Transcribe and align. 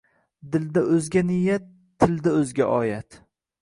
Dilda 0.55 0.83
oʼzga 0.95 1.23
niyat, 1.29 1.69
tilda 1.99 2.37
oʼzga 2.41 2.73
oyat 2.81 3.25